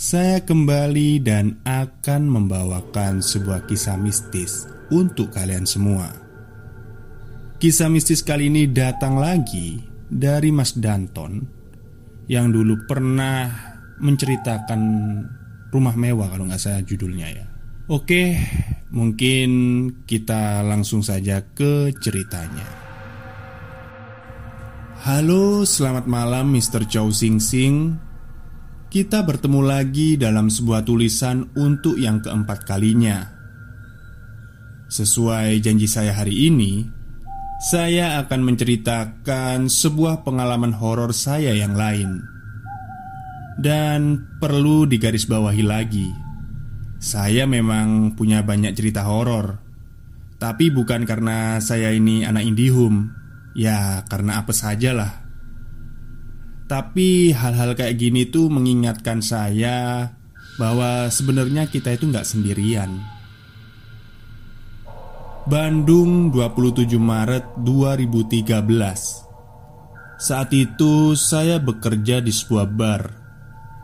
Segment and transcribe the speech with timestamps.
[0.00, 6.08] saya kembali dan akan membawakan sebuah kisah mistis untuk kalian semua.
[7.60, 9.76] Kisah mistis kali ini datang lagi
[10.08, 11.44] dari Mas Danton
[12.32, 13.52] yang dulu pernah
[14.00, 14.80] menceritakan
[15.68, 17.44] rumah mewah kalau nggak saya judulnya ya.
[17.92, 18.40] Oke,
[18.96, 19.50] mungkin
[20.08, 22.64] kita langsung saja ke ceritanya.
[25.04, 26.88] Halo, selamat malam Mr.
[26.88, 28.08] Chow Sing Sing
[28.90, 33.22] kita bertemu lagi dalam sebuah tulisan untuk yang keempat kalinya.
[34.90, 36.82] Sesuai janji saya hari ini,
[37.62, 42.18] saya akan menceritakan sebuah pengalaman horor saya yang lain.
[43.62, 46.10] Dan perlu digarisbawahi lagi,
[46.98, 49.62] saya memang punya banyak cerita horor,
[50.42, 53.14] tapi bukan karena saya ini anak indihome,
[53.54, 55.19] ya karena apa sajalah.
[56.70, 60.06] Tapi hal-hal kayak gini tuh mengingatkan saya
[60.54, 62.94] bahwa sebenarnya kita itu nggak sendirian.
[65.50, 68.54] Bandung 27 Maret 2013
[70.20, 73.02] Saat itu saya bekerja di sebuah bar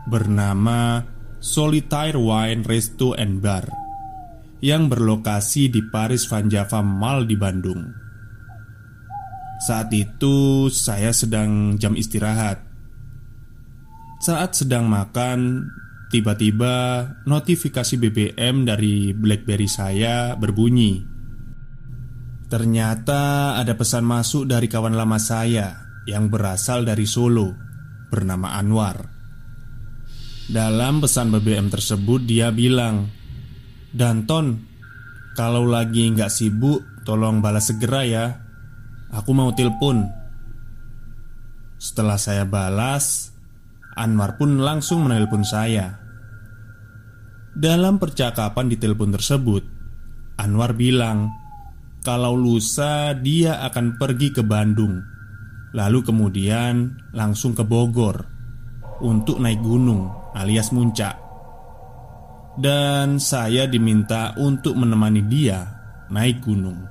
[0.07, 1.03] Bernama
[1.43, 3.67] Solitaire Wine Resto and Bar
[4.63, 7.83] Yang berlokasi di Paris Van Java Mall di Bandung.
[9.65, 12.66] Saat itu saya sedang jam istirahat
[14.17, 15.69] saat sedang makan,
[16.09, 21.05] tiba-tiba notifikasi BBM dari BlackBerry saya berbunyi.
[22.47, 27.51] Ternyata ada pesan masuk dari kawan lama saya yang berasal dari Solo,
[28.07, 29.11] bernama Anwar.
[30.47, 33.11] Dalam pesan BBM tersebut, dia bilang,
[33.91, 34.63] "Danton,
[35.35, 38.25] kalau lagi nggak sibuk, tolong balas segera ya.
[39.11, 40.07] Aku mau telepon."
[41.75, 43.35] Setelah saya balas,
[43.97, 45.97] Anwar pun langsung menelpon saya.
[47.57, 49.65] Dalam percakapan di telepon tersebut,
[50.37, 51.33] Anwar bilang
[52.05, 55.01] kalau lusa dia akan pergi ke Bandung,
[55.73, 58.21] lalu kemudian langsung ke Bogor
[59.01, 61.17] untuk naik gunung alias muncak.
[62.53, 65.65] Dan saya diminta untuk menemani dia
[66.13, 66.85] naik gunung.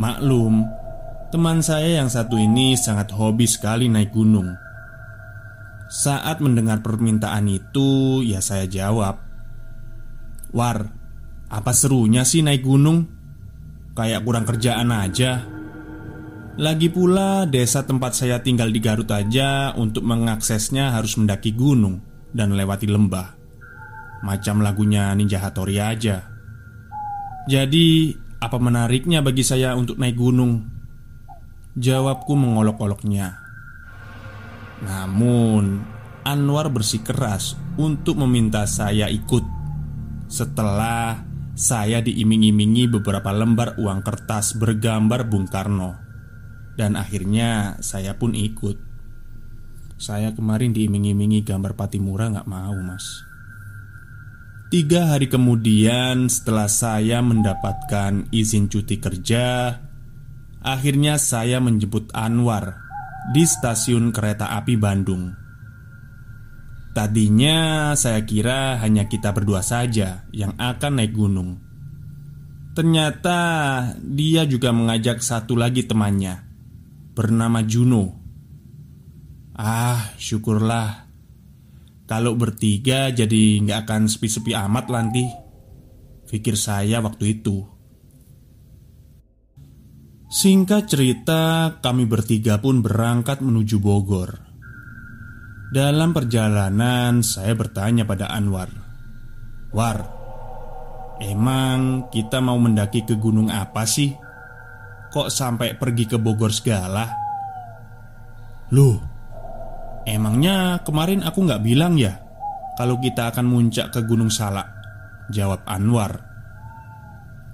[0.00, 0.64] Maklum,
[1.28, 4.65] teman saya yang satu ini sangat hobi sekali naik gunung
[5.86, 9.22] saat mendengar permintaan itu, ya saya jawab,
[10.50, 10.90] "War,
[11.46, 13.06] apa serunya sih naik gunung?
[13.94, 15.46] Kayak kurang kerjaan aja."
[16.56, 22.00] Lagi pula, desa tempat saya tinggal di Garut aja untuk mengaksesnya harus mendaki gunung
[22.32, 23.36] dan lewati lembah.
[24.24, 26.24] Macam lagunya Ninja Hattori aja.
[27.44, 30.64] Jadi, apa menariknya bagi saya untuk naik gunung?
[31.76, 33.45] Jawabku mengolok-oloknya.
[34.84, 35.80] Namun,
[36.26, 39.44] Anwar bersikeras untuk meminta saya ikut.
[40.26, 41.22] Setelah
[41.54, 45.96] saya diiming-imingi beberapa lembar uang kertas bergambar Bung Karno,
[46.74, 48.76] dan akhirnya saya pun ikut.
[49.96, 53.06] Saya kemarin diiming-imingi gambar Patimura nggak mau, Mas.
[54.68, 59.78] Tiga hari kemudian, setelah saya mendapatkan izin cuti kerja,
[60.60, 62.85] akhirnya saya menjemput Anwar
[63.30, 65.34] di stasiun kereta api Bandung.
[66.96, 71.60] Tadinya saya kira hanya kita berdua saja yang akan naik gunung.
[72.72, 73.38] Ternyata
[74.00, 76.40] dia juga mengajak satu lagi temannya
[77.12, 78.16] bernama Juno.
[79.56, 81.08] Ah, syukurlah.
[82.06, 85.24] Kalau bertiga jadi nggak akan sepi-sepi amat nanti.
[86.28, 87.75] Pikir saya waktu itu.
[90.26, 94.42] Singkat cerita, kami bertiga pun berangkat menuju Bogor.
[95.70, 98.66] Dalam perjalanan, saya bertanya pada Anwar,
[99.70, 99.98] "War,
[101.22, 104.10] emang kita mau mendaki ke gunung apa sih?
[105.14, 107.06] Kok sampai pergi ke Bogor segala?"
[108.74, 108.98] Loh,
[110.10, 112.18] emangnya kemarin aku nggak bilang ya
[112.74, 114.66] kalau kita akan muncak ke Gunung Salak?
[115.30, 116.18] Jawab Anwar.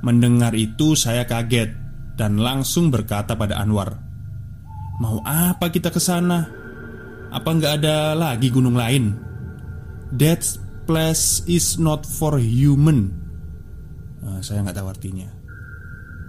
[0.00, 1.81] Mendengar itu, saya kaget
[2.14, 3.96] dan langsung berkata pada Anwar,
[5.00, 6.48] "Mau apa kita ke sana?
[7.32, 9.16] Apa nggak ada lagi gunung lain?
[10.12, 10.44] That
[10.84, 13.22] place is not for human."
[14.22, 15.28] Nah, Saya nggak tahu artinya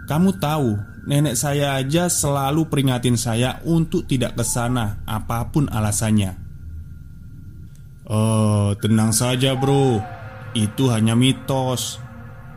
[0.10, 0.70] Kamu tahu
[1.06, 6.34] Nenek saya aja selalu peringatin saya Untuk tidak ke sana Apa pun alasannya
[8.10, 10.02] Oh tenang saja bro
[10.58, 12.02] Itu hanya mitos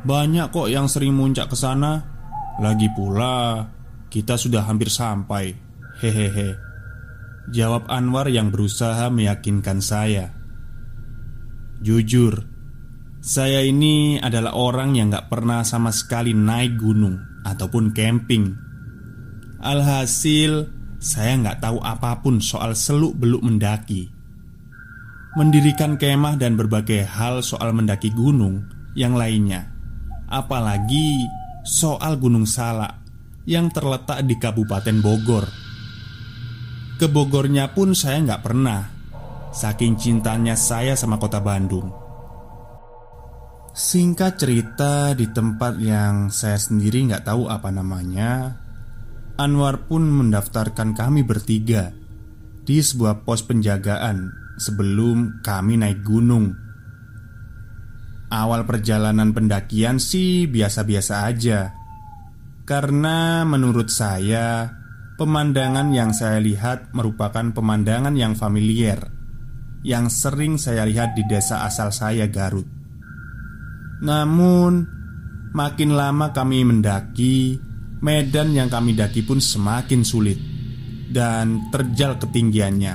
[0.09, 2.16] Banyak kok yang sering muncak ke sana
[2.57, 3.69] Lagi pula
[4.09, 5.53] Kita sudah hampir sampai.
[6.01, 6.57] Hehehe.
[7.53, 10.33] Jawab Anwar yang berusaha meyakinkan saya.
[11.85, 12.49] Jujur
[13.21, 18.57] Saya ini adalah orang yang gak pernah sama sekali naik gunung Ataupun camping.
[19.61, 24.09] Alhasil Saya gak tahu apa pun soal seluk-beluk mendaki.
[25.37, 28.65] Mendirikan kemah dan berbagai hal soal mendaki gunung
[28.97, 29.63] Yang lainnya.
[30.27, 31.29] Apalagi
[31.67, 33.03] soal Gunung Salak
[33.47, 35.47] Yang terletak di Kabupaten Bogor.
[36.99, 38.87] Ke Bogornya pun saya nggak pernah
[39.51, 41.91] Saking cintanya saya sama kota Bandung.
[43.71, 48.57] Singkat cerita di tempat yang saya sendiri nggak tahu apa namanya
[49.37, 51.93] Anwar pun mendaftarkan kami bertiga
[52.65, 56.66] Di sebuah pos penjagaan Sebelum kami naik gunung
[58.27, 61.87] Awal perjalanan pendakian sih biasa-biasa aja.
[62.67, 64.67] Karena menurut saya
[65.17, 69.07] Pemandangan yang saya lihat merupakan pemandangan yang familiar
[69.87, 72.67] Yang sering saya lihat di desa asal saya Garut.
[74.03, 74.83] Namun
[75.55, 77.55] Makin lama kami mendaki
[78.03, 80.37] Medan yang kami daki pun semakin sulit
[81.15, 82.95] Dan terjal ketinggiannya.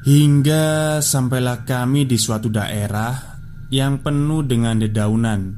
[0.00, 3.29] Hingga sampailah kami di suatu daerah
[3.70, 5.54] Yang penuh dengan dedaunan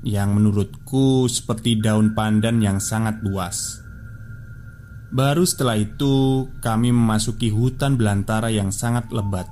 [0.00, 3.84] Yang menurutku seperti daun pandan yang sangat luas
[5.14, 9.46] Baru setelah itu, kami memasuki hutan belantara yang sangat lebat.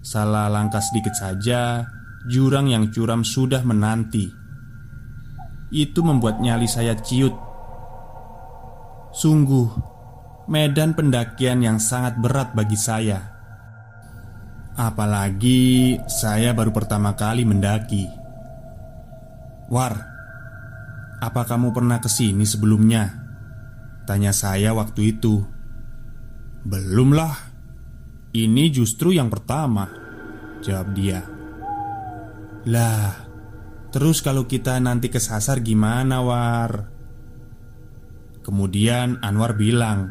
[0.00, 1.84] Salah langkah sedikit saja,
[2.32, 4.24] jurang yang curam sudah menanti.
[5.68, 7.36] Itu membuat nyali saya ciut.
[9.12, 9.68] Sungguh,
[10.48, 13.37] medan pendakian yang sangat berat bagi saya.
[14.78, 18.06] Apalagi saya baru pertama kali mendaki.
[19.74, 19.94] War,
[21.18, 23.28] apa kamu pernah ke sini sebelumnya?
[24.08, 25.44] Tanya saya waktu itu
[26.64, 27.36] Belumlah
[28.32, 29.84] Ini justru yang pertama
[30.64, 31.20] Jawab dia
[32.64, 33.28] Lah
[33.92, 36.72] Terus kalau kita nanti kesasar gimana War?
[38.40, 40.08] Kemudian Anwar bilang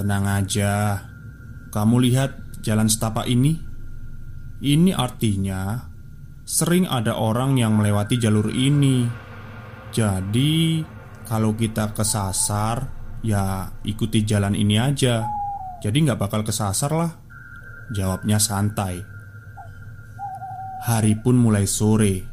[0.00, 1.04] Tenang aja
[1.68, 3.60] Kamu lihat jalan setapak ini?
[4.64, 5.92] Ini artinya
[6.44, 9.04] Sering ada orang yang melewati jalur ini.
[9.92, 10.80] Jadi
[11.28, 15.24] Kalau kita kesasar Ya ikuti jalan ini aja.
[15.80, 17.12] Jadi nggak bakal kesasar lah.
[17.88, 19.00] Jawabnya santai.
[20.84, 22.28] Hari pun mulai sore.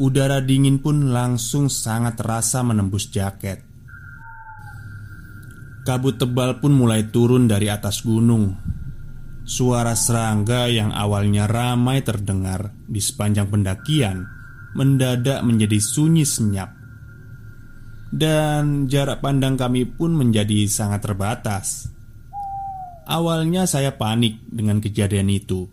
[0.00, 3.60] Udara dingin pun langsung sangat terasa menembus jaket.
[5.84, 8.56] Kabut tebal pun mulai turun dari atas gunung
[9.52, 14.24] Suara serangga yang awalnya ramai terdengar di sepanjang pendakian
[14.72, 16.80] Mendadak menjadi sunyi senyap
[18.12, 21.88] dan jarak pandang kami pun menjadi sangat terbatas.
[23.08, 25.64] Awalnya saya panik dengan kejadian itu.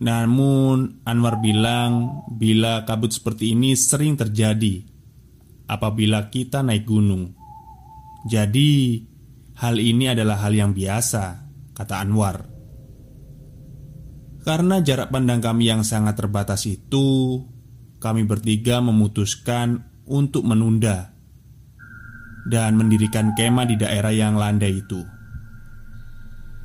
[0.00, 4.80] Namun Anwar bilang bila kabut seperti ini sering terjadi
[5.68, 7.36] apabila kita naik gunung.
[8.24, 9.04] Jadi
[9.60, 11.24] hal ini adalah hal yang biasa,
[11.76, 12.51] kata Anwar.
[14.42, 17.38] Karena jarak pandang kami yang sangat terbatas itu,
[18.02, 21.14] kami bertiga memutuskan untuk menunda
[22.50, 24.98] dan mendirikan kemah di daerah yang landai itu.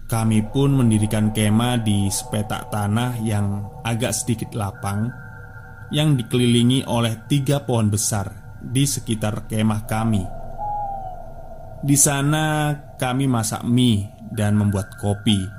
[0.09, 5.11] Kami pun mendirikan kemah di sepetak tanah yang agak sedikit lapang,
[5.93, 10.23] yang dikelilingi oleh tiga pohon besar di sekitar kemah kami.
[11.83, 15.56] Di sana, kami masak mie dan membuat kopi,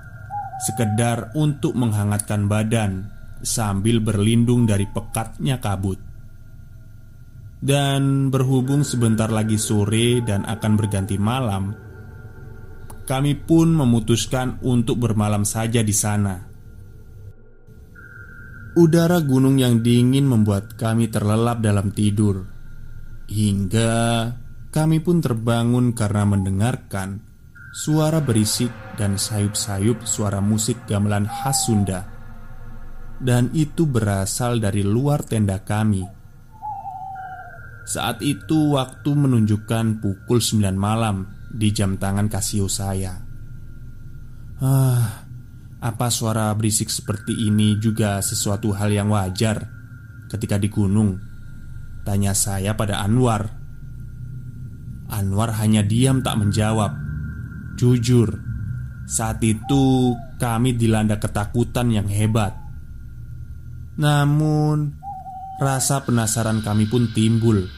[0.59, 3.07] sekedar untuk menghangatkan badan
[3.43, 5.99] sambil berlindung dari pekatnya kabut.
[7.59, 11.75] Dan berhubung sebentar lagi sore dan akan berganti malam,
[13.03, 16.37] kami pun memutuskan untuk bermalam saja di sana.
[18.79, 22.47] Udara gunung yang dingin membuat kami terlelap dalam tidur,
[23.27, 24.31] hingga
[24.71, 27.28] kami pun terbangun karena mendengarkan
[27.79, 32.11] suara berisik dan sayup-sayup suara musik gamelan khas Sunda,
[33.23, 36.03] dan itu berasal dari luar tenda kami.
[37.87, 43.15] Saat itu waktu menunjukkan pukul 9 malam di jam tangan Casio saya.
[44.59, 45.25] Ah,
[45.79, 49.71] apa suara berisik seperti ini juga sesuatu hal yang wajar
[50.27, 51.15] ketika di gunung?
[52.03, 53.47] Tanya saya pada Anwar
[55.09, 57.08] Anwar hanya diam tak menjawab
[57.79, 58.35] Jujur
[59.07, 62.59] Saat itu kami dilanda ketakutan yang hebat.
[63.95, 64.99] Namun
[65.63, 67.71] Rasa penasaran kami pun timbul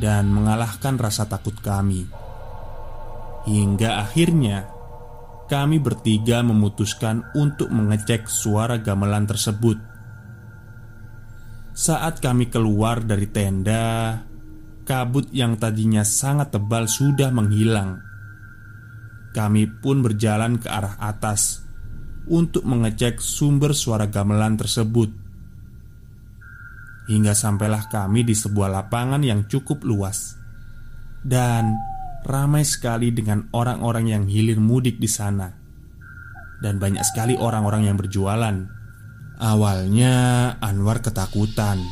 [0.00, 2.08] Dan mengalahkan rasa takut kami.
[3.44, 4.64] Hingga akhirnya
[5.44, 9.76] Kami bertiga memutuskan untuk mengecek suara gamelan tersebut.
[11.74, 14.22] Saat kami keluar dari tenda,
[14.88, 18.13] kabut yang tadinya sangat tebal sudah menghilang.
[19.34, 21.66] Kami pun berjalan ke arah atas
[22.30, 25.10] untuk mengecek sumber suara gamelan tersebut.
[27.10, 30.38] Hingga sampailah kami di sebuah lapangan yang cukup luas
[31.20, 31.76] dan
[32.24, 35.52] ramai sekali dengan orang-orang yang hilir mudik di sana,
[36.64, 38.56] dan banyak sekali orang-orang yang berjualan.
[39.34, 40.14] Awalnya
[40.62, 41.82] Anwar ketakutan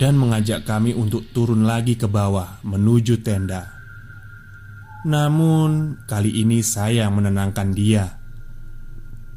[0.00, 3.81] dan mengajak kami untuk turun lagi ke bawah menuju tenda.
[5.02, 8.06] Namun, kali ini saya menenangkan dia.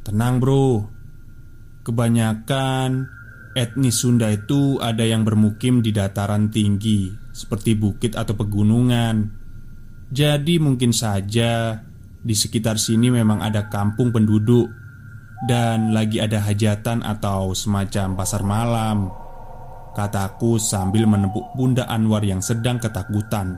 [0.05, 0.93] "Tenang, Bro.
[1.85, 3.09] Kebanyakan
[3.57, 9.29] etnis Sunda itu ada yang bermukim di dataran tinggi, seperti bukit atau pegunungan.
[10.09, 11.81] Jadi, mungkin saja
[12.25, 14.69] di sekitar sini memang ada kampung penduduk
[15.45, 19.13] dan lagi ada hajatan atau semacam pasar malam
[19.95, 23.55] Kataku sambil menepuk pundak Anwar yang sedang ketakutan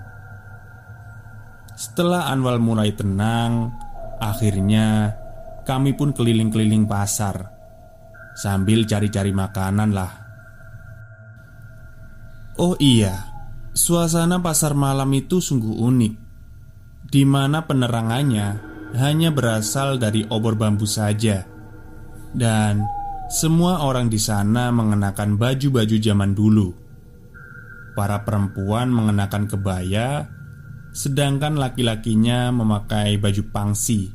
[1.78, 3.72] Setelah Anwar mulai tenang
[4.18, 5.14] Akhirnya
[5.62, 7.54] kami pun keliling-keliling pasar
[8.34, 10.12] Sambil cari-cari makanan lah
[12.58, 13.30] Oh iya
[13.78, 16.14] Suasana pasar malam itu sungguh unik
[17.08, 18.48] di mana penerangannya
[19.00, 21.48] hanya berasal dari obor bambu saja
[22.36, 22.84] dan
[23.28, 26.72] semua orang di sana mengenakan baju-baju zaman dulu.
[27.92, 30.30] Para perempuan mengenakan kebaya,
[30.98, 34.10] sedangkan laki-lakinya memakai baju pangsi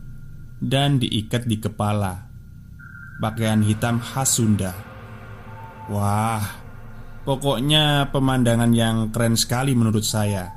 [0.58, 2.26] dan diikat di kepala.
[3.22, 4.74] Pakaian hitam khas Sunda.
[5.86, 6.42] Wah,
[7.22, 10.50] pokoknya pemandangan yang keren sekali menurut saya.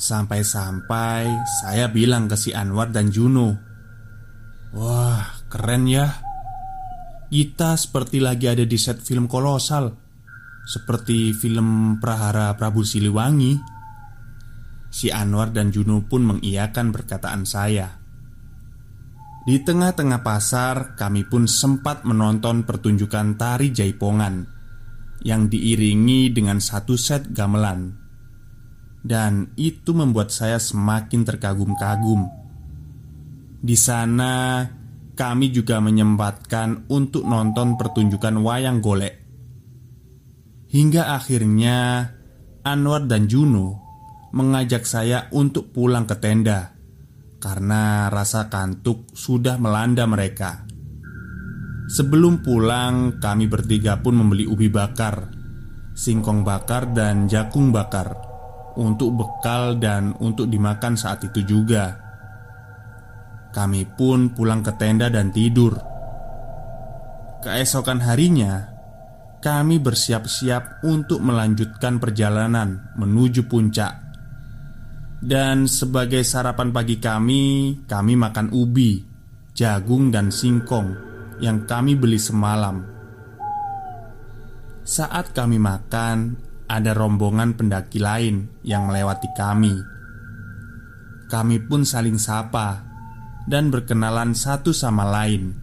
[0.00, 1.28] Sampai-sampai
[1.60, 3.52] saya bilang ke si Anwar dan Juno,
[4.72, 6.06] "Wah, Keren ya
[7.26, 9.90] Kita seperti lagi ada di set film kolosal
[10.62, 13.58] Seperti film Prahara Prabu Siliwangi
[14.90, 18.02] Si Anwar dan Juno pun mengiyakan perkataan saya.
[19.46, 24.44] Di tengah-tengah pasar kami pun sempat menonton pertunjukan tari jaipongan
[25.24, 27.96] Yang diiringi dengan satu set gamelan.
[29.00, 32.28] Dan itu membuat saya semakin terkagum-kagum.
[33.60, 34.64] Di sana
[35.12, 39.20] kami juga menyempatkan untuk nonton pertunjukan wayang golek.
[40.72, 42.08] Hingga akhirnya
[42.64, 43.89] Anwar dan Juno
[44.30, 46.74] mengajak saya untuk pulang ke tenda
[47.40, 50.68] karena rasa kantuk sudah melanda mereka.
[51.90, 55.32] Sebelum pulang, kami bertiga pun membeli ubi bakar,
[55.96, 58.14] singkong bakar, dan jagung bakar
[58.78, 61.98] untuk bekal dan untuk dimakan saat itu juga.
[63.50, 65.74] Kami pun pulang ke tenda dan tidur.
[67.42, 68.70] Keesokan harinya,
[69.42, 74.09] kami bersiap-siap untuk melanjutkan perjalanan menuju puncak.
[75.20, 79.04] Dan sebagai sarapan pagi kami, kami makan ubi,
[79.52, 80.96] jagung, dan singkong
[81.44, 82.80] yang kami beli semalam.
[84.80, 89.76] Saat kami makan, ada rombongan pendaki lain yang melewati kami.
[91.28, 92.82] Kami pun saling sapa
[93.44, 95.54] dan berkenalan satu sama lain.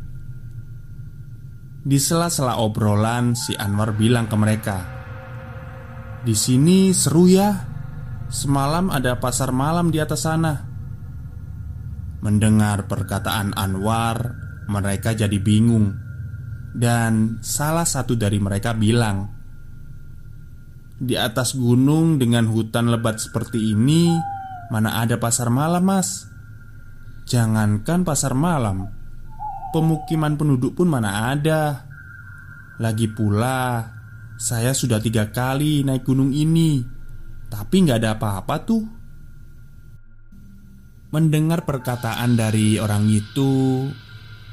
[1.83, 4.77] Di sela-sela obrolan, si Anwar bilang ke mereka,
[6.23, 7.66] "Di sini seru ya.
[8.27, 10.67] Semalam ada pasar malam di atas sana."
[12.23, 14.35] Mendengar perkataan Anwar,
[14.67, 15.95] mereka jadi bingung,
[16.75, 19.31] dan salah satu dari mereka bilang,
[20.97, 24.11] "Di atas gunung dengan hutan lebat seperti ini,
[24.73, 26.27] mana ada pasar malam, Mas?"
[27.27, 28.87] Jangankan pasar malam
[29.75, 31.83] Pemukiman penduduk pun mana ada
[32.79, 33.83] Lagi pula
[34.39, 36.96] Saya sudah tiga kali naik gunung ini
[37.47, 38.83] Tapi nggak ada apa-apa tuh
[41.15, 43.87] Mendengar perkataan dari orang itu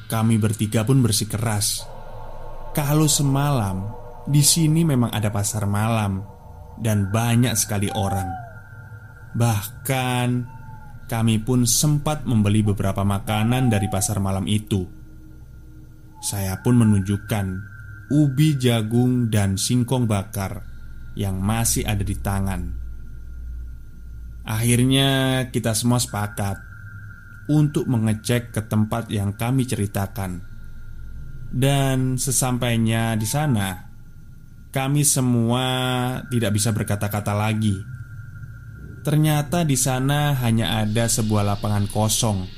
[0.06, 1.82] Kami bertiga pun bersikeras
[2.74, 6.22] Kalau semalam di sini memang ada pasar malam
[6.78, 8.30] Dan banyak sekali orang
[9.34, 10.54] Bahkan
[11.04, 14.88] kami pun sempat membeli beberapa makanan dari pasar malam itu.
[16.24, 17.46] Saya pun menunjukkan
[18.08, 20.64] ubi jagung dan singkong bakar
[21.12, 22.83] yang masih ada di tangan.
[24.44, 26.60] Akhirnya, kita semua sepakat
[27.48, 30.44] untuk mengecek ke tempat yang kami ceritakan,
[31.54, 33.94] dan sesampainya di sana,
[34.74, 35.64] kami semua
[36.26, 37.78] tidak bisa berkata-kata lagi.
[39.04, 42.48] Ternyata di sana hanya ada sebuah lapangan kosong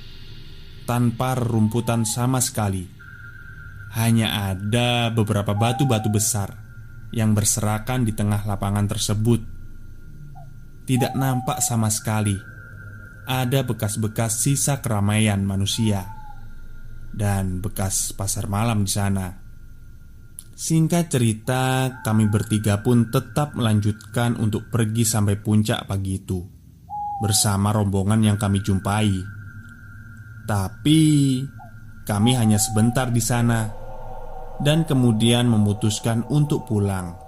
[0.86, 2.86] tanpa rumputan sama sekali.
[3.98, 6.54] Hanya ada beberapa batu-batu besar
[7.10, 9.55] yang berserakan di tengah lapangan tersebut.
[10.86, 12.38] Tidak nampak sama sekali
[13.26, 16.06] ada bekas-bekas sisa keramaian manusia
[17.10, 19.26] dan bekas pasar malam di sana.
[20.56, 26.40] Singkat cerita, kami bertiga pun tetap melanjutkan untuk pergi sampai puncak pagi itu
[27.20, 29.10] bersama rombongan yang kami jumpai.
[30.46, 31.00] Tapi
[32.06, 33.68] kami hanya sebentar di sana
[34.62, 37.25] dan kemudian memutuskan untuk pulang.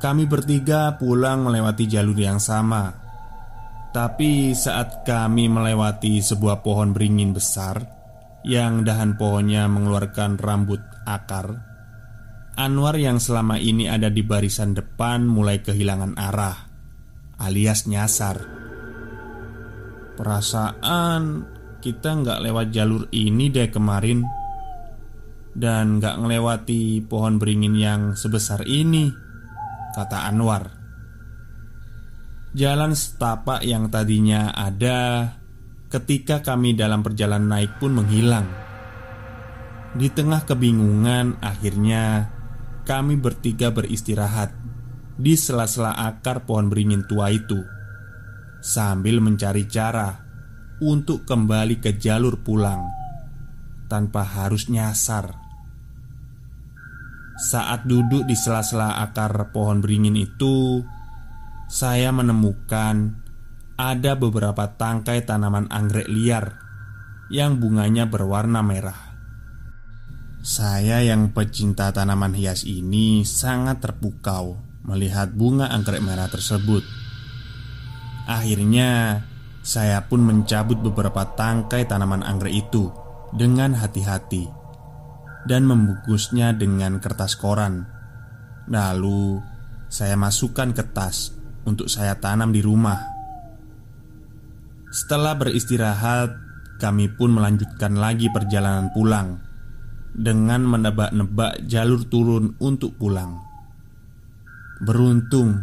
[0.00, 2.88] Kami bertiga pulang melewati jalur yang sama.
[3.92, 7.84] Tapi saat kami melewati sebuah pohon beringin besar
[8.40, 11.68] yang dahan pohonnya mengeluarkan rambut akar,
[12.56, 16.56] Anwar yang selama ini ada di barisan depan mulai kehilangan arah,
[17.40, 18.36] alias nyasar.
[20.16, 21.22] Perasaan
[21.80, 24.20] kita nggak lewat jalur ini deh kemarin
[25.56, 29.29] Dan nggak ngelewati pohon beringin yang sebesar ini
[29.90, 30.64] Kata Anwar
[32.50, 35.34] Jalan setapak yang tadinya ada
[35.90, 38.46] Ketika kami dalam perjalanan naik pun menghilang
[39.94, 42.30] Di tengah kebingungan akhirnya
[42.86, 44.54] Kami bertiga beristirahat
[45.18, 47.80] Di sela-sela akar pohon beringin tua itu
[48.60, 50.20] sambil mencari cara
[50.84, 52.84] untuk kembali ke jalur pulang
[53.88, 55.49] tanpa harus nyasar.
[57.40, 60.84] Saat duduk di sela-sela akar pohon beringin itu,
[61.72, 63.16] saya menemukan
[63.80, 66.60] ada beberapa tangkai tanaman anggrek liar
[67.32, 69.16] yang bunganya berwarna merah.
[70.44, 76.84] Saya yang pecinta tanaman hias ini sangat terpukau melihat bunga anggrek merah tersebut.
[78.28, 79.24] Akhirnya,
[79.64, 82.92] saya pun mencabut beberapa tangkai tanaman anggrek itu
[83.32, 84.59] dengan hati-hati
[85.44, 87.88] dan membungkusnya dengan kertas koran.
[88.68, 89.40] Lalu,
[89.90, 91.34] saya masukkan ke tas
[91.66, 92.98] untuk saya tanam di rumah.
[94.90, 96.34] Setelah beristirahat,
[96.80, 99.38] kami pun melanjutkan lagi perjalanan pulang
[100.10, 103.38] dengan menebak-nebak jalur turun untuk pulang.
[104.82, 105.62] Beruntung,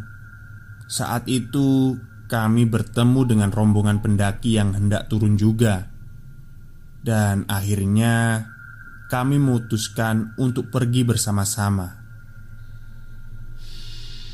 [0.88, 1.98] saat itu
[2.30, 5.90] kami bertemu dengan rombongan pendaki yang hendak turun juga,
[7.04, 8.46] dan akhirnya
[9.08, 12.04] kami memutuskan untuk pergi bersama-sama.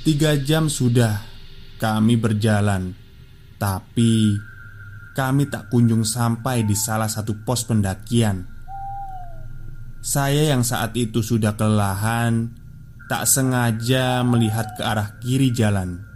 [0.03, 1.23] Tiga jam sudah
[1.79, 2.91] kami berjalan,
[3.55, 4.35] tapi
[5.15, 8.49] kami tak kunjung sampai di salah satu pos pendakian.
[10.03, 12.51] Saya yang saat itu sudah kelelahan,
[13.07, 16.13] tak sengaja melihat ke arah kiri jalan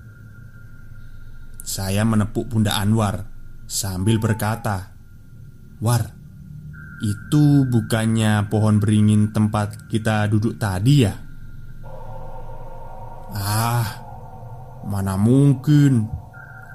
[1.68, 3.28] saya menepuk pundak Anwar
[3.68, 4.96] sambil berkata,
[5.84, 6.16] "War,
[7.02, 11.14] itu bukannya pohon beringin tempat kita duduk tadi ya?"
[13.38, 13.88] "Ah,
[14.88, 16.10] mana mungkin.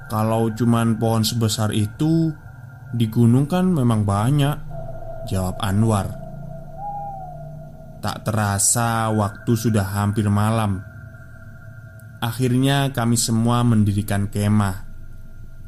[0.07, 2.29] Kalau cuman pohon sebesar itu
[2.93, 4.57] di gunung kan memang banyak,"
[5.25, 6.23] jawab Anwar.
[8.03, 10.83] Tak terasa waktu sudah hampir malam
[12.19, 14.83] Akhirnya kami semua mendirikan kemah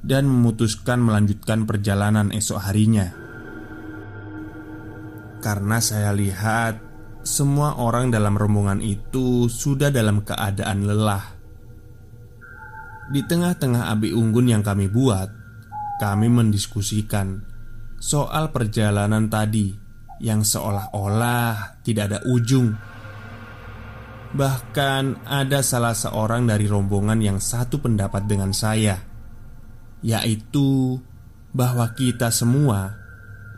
[0.03, 3.24] Dan memutuskan melanjutkan perjalanan esok harinya
[5.45, 6.81] Karena saya lihat
[7.21, 11.37] Semua orang dalam rombongan itu sudah dalam keadaan lelah.
[13.13, 15.29] Di tengah-tengah api unggun yang kami buat
[16.01, 17.45] Kami mendiskusikan
[18.01, 19.69] Soal perjalanan tadi
[20.17, 22.73] Yang seolah-olah tidak ada ujung.
[24.33, 28.97] Bahkan ada salah seorang dari rombongan yang satu pendapat dengan saya
[30.01, 30.97] Yaitu
[31.53, 33.04] bahwa kita semua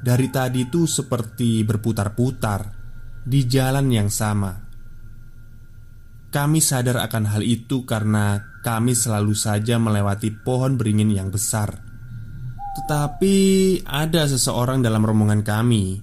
[0.02, 2.62] dari tadi itu seperti berputar-putar
[3.28, 4.54] di jalan yang sama.
[6.28, 11.72] Kami sadar akan hal itu karena kami selalu saja melewati pohon beringin yang besar.
[12.78, 13.36] Tetapi
[13.88, 15.98] ada seseorang dalam rombongan kami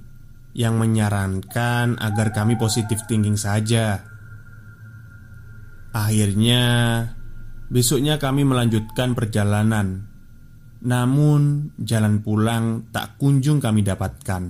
[0.56, 4.00] yang menyarankan agar kami positif thinking saja.
[5.94, 6.64] Akhirnya,
[7.70, 10.13] besoknya kami melanjutkan perjalanan.
[10.84, 14.44] Namun, jalan pulang tak kunjung kami dapatkan.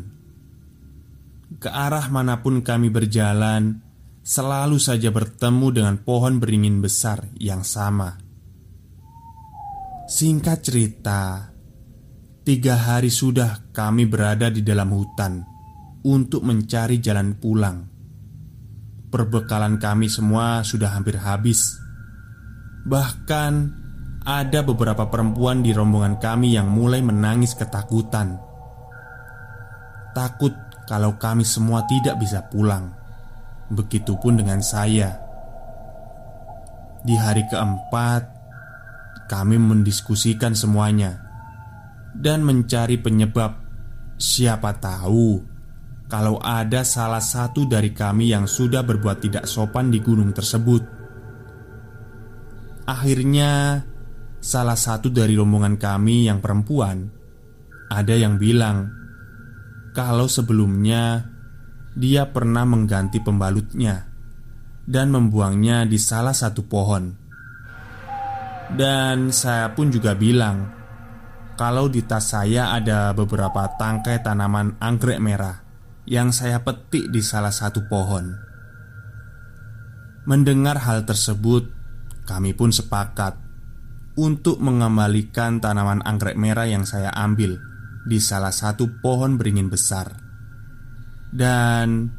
[1.62, 3.78] Ke arah mana pun kami berjalan,
[4.24, 8.18] selalu saja bertemu dengan pohon beringin besar yang sama.
[10.10, 11.54] Singkat cerita,
[12.42, 15.38] tiga hari sudah kami berada di dalam hutan
[16.02, 17.78] untuk mencari jalan pulang.
[19.08, 21.78] Perbekalan kami semua sudah hampir habis.
[22.84, 23.83] Bahkan
[24.24, 28.40] ada beberapa perempuan di rombongan kami yang mulai menangis ketakutan.
[30.16, 30.56] Takut
[30.88, 32.88] kalau kami semua tidak bisa pulang.
[33.68, 35.20] Begitupun dengan saya.
[37.04, 38.22] Di hari keempat,
[39.28, 41.20] kami mendiskusikan semuanya
[42.16, 43.60] dan mencari penyebab.
[44.16, 45.42] Siapa tahu
[46.08, 50.80] kalau ada salah satu dari kami yang sudah berbuat tidak sopan di gunung tersebut.
[52.84, 53.82] Akhirnya,
[54.44, 57.08] salah satu dari rombongan kami yang perempuan
[57.88, 58.92] ada yang bilang
[59.96, 61.32] kalau sebelumnya
[61.96, 64.04] dia pernah mengganti pembalutnya
[64.84, 67.16] dan membuangnya di salah satu pohon.
[68.74, 70.68] Dan saya pun juga bilang
[71.56, 75.62] kalau di tas saya ada beberapa tangkai tanaman anggrek merah
[76.04, 78.34] yang saya petik di salah satu pohon.
[80.28, 81.70] Mendengar hal tersebut,
[82.26, 83.43] kami pun sepakat
[84.14, 87.58] untuk mengembalikan tanaman anggrek merah yang saya ambil
[88.06, 90.14] di salah satu pohon beringin besar.
[91.34, 92.12] Dan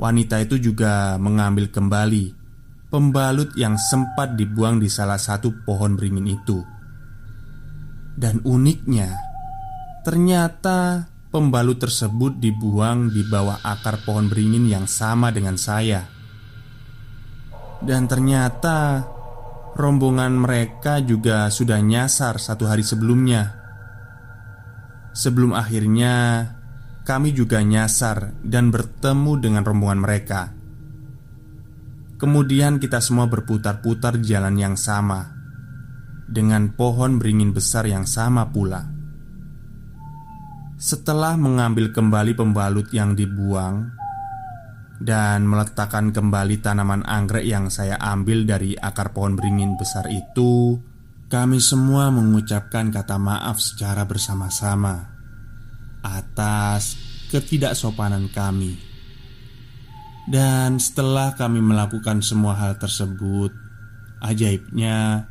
[0.00, 2.32] wanita itu juga mengambil kembali
[2.88, 6.62] pembalut yang sempat dibuang di salah satu pohon beringin itu.
[8.14, 9.10] Dan uniknya,
[10.06, 16.06] ternyata pembalut tersebut dibuang di bawah akar pohon beringin yang sama dengan saya.
[17.82, 19.02] Dan ternyata
[19.74, 23.58] rombongan mereka juga sudah nyasar satu hari sebelumnya.
[25.14, 26.46] Sebelum akhirnya
[27.02, 30.42] kami juga nyasar dan bertemu dengan rombongan mereka.
[32.14, 35.34] Kemudian kita semua berputar-putar jalan yang sama
[36.30, 38.86] dengan pohon beringin besar yang sama pula.
[40.78, 44.03] Setelah mengambil kembali pembalut yang dibuang
[45.04, 50.80] dan meletakkan kembali tanaman anggrek yang saya ambil dari akar pohon beringin besar itu,
[51.28, 55.12] kami semua mengucapkan kata maaf secara bersama-sama
[56.00, 56.96] atas
[57.28, 58.80] ketidaksopanan kami.
[60.24, 63.52] Dan setelah kami melakukan semua hal tersebut,
[64.24, 65.28] ajaibnya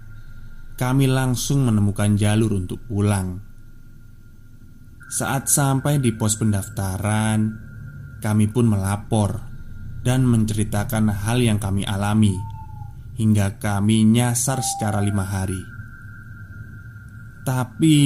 [0.77, 3.41] kami langsung menemukan jalur untuk pulang.
[5.09, 7.39] Saat sampai di pos pendaftaran,
[8.21, 9.52] kami pun melapor
[10.03, 12.35] dan menceritakan hal yang kami alami
[13.15, 15.63] hingga kami nyasar secara lima hari.
[17.43, 17.99] Tapi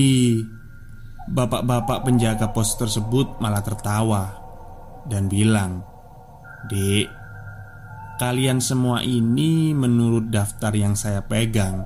[1.27, 4.31] Bapak-bapak penjaga pos tersebut malah tertawa
[5.11, 5.83] dan bilang,
[6.71, 7.03] "Dek,
[8.15, 11.83] kalian semua ini menurut daftar yang saya pegang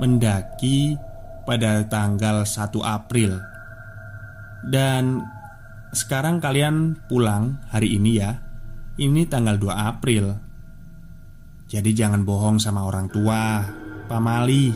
[0.00, 0.96] mendaki
[1.44, 3.38] pada tanggal 1 April.
[4.62, 5.20] Dan
[5.92, 8.40] sekarang kalian pulang hari ini ya.
[8.92, 10.24] Ini tanggal 2 April.
[11.64, 13.64] Jadi jangan bohong sama orang tua,
[14.04, 14.68] Pak Mali."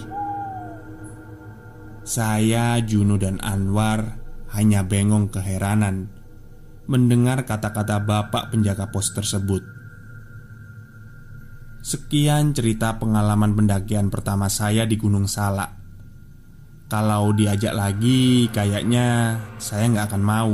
[2.06, 4.22] Saya, Juno, dan Anwar
[4.56, 6.08] hanya bengong keheranan
[6.86, 9.60] mendengar kata-kata bapak penjaga pos tersebut.
[11.82, 15.70] Sekian cerita pengalaman pendakian pertama saya di Gunung Salak.
[16.86, 20.52] Kalau diajak lagi, kayaknya saya nggak akan mau.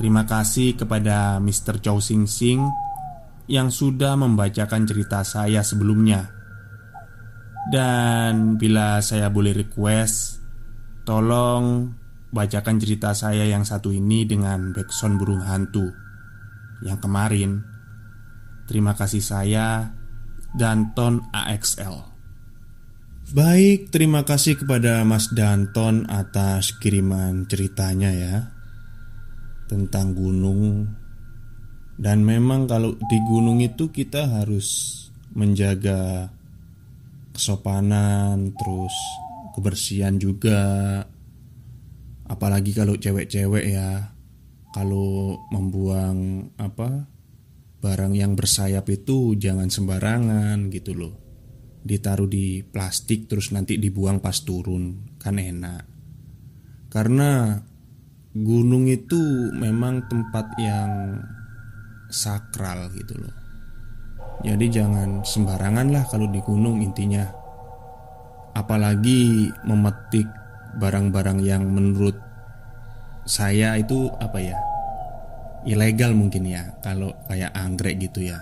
[0.00, 1.76] Terima kasih kepada Mr.
[1.84, 2.64] Chow Sing Sing
[3.52, 6.40] yang sudah membacakan cerita saya sebelumnya.
[7.68, 10.40] Dan bila saya boleh request
[11.04, 11.92] Tolong
[12.32, 15.92] bacakan cerita saya yang satu ini dengan backsound burung hantu
[16.80, 17.50] Yang kemarin
[18.64, 19.92] Terima kasih saya
[20.56, 22.08] Danton AXL
[23.30, 28.59] Baik, terima kasih kepada Mas Danton atas kiriman ceritanya ya
[29.70, 30.82] Tentang gunung
[32.00, 34.98] Dan memang kalau di gunung itu kita harus
[35.36, 36.32] menjaga
[37.36, 38.96] kesopanan, terus
[39.52, 41.04] kebersihan juga.
[42.24, 44.16] Apalagi kalau cewek-cewek ya,
[44.72, 47.04] kalau membuang apa
[47.84, 51.14] barang yang bersayap itu jangan sembarangan gitu loh.
[51.84, 55.84] Ditaruh di plastik terus nanti dibuang pas turun, kan enak.
[56.88, 57.60] Karena
[58.34, 61.18] gunung itu memang tempat yang
[62.10, 63.34] sakral gitu loh.
[64.40, 67.28] Jadi jangan sembarangan lah kalau di gunung intinya
[68.56, 70.24] Apalagi memetik
[70.80, 72.16] barang-barang yang menurut
[73.28, 74.56] saya itu apa ya
[75.68, 78.40] Ilegal mungkin ya Kalau kayak anggrek gitu ya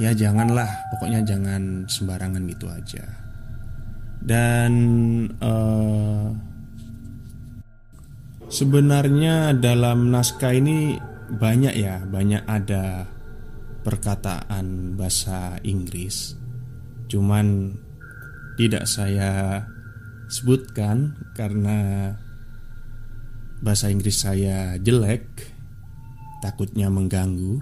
[0.00, 3.04] Ya janganlah, pokoknya jangan sembarangan gitu aja.
[4.24, 4.72] Dan
[5.36, 6.32] uh,
[8.52, 11.00] sebenarnya dalam naskah ini
[11.32, 13.08] banyak ya, banyak ada
[13.80, 16.36] perkataan bahasa Inggris.
[17.08, 17.72] Cuman
[18.60, 19.64] tidak saya
[20.28, 22.12] sebutkan karena
[23.64, 25.24] bahasa Inggris saya jelek,
[26.44, 27.56] takutnya mengganggu.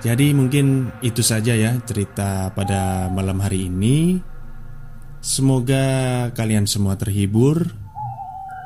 [0.00, 4.20] Jadi mungkin itu saja ya cerita pada malam hari ini.
[5.20, 7.79] Semoga kalian semua terhibur.